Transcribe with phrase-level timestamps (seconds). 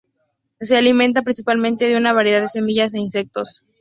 [0.59, 3.63] Se alimenta principalmente de una variedad de semillas e insectos.